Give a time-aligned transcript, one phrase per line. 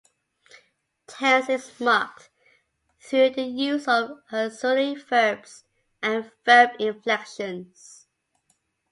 [1.05, 2.31] Tense is marked
[2.99, 5.63] through the use of auxiliary verbs
[6.01, 8.07] and verb inflections.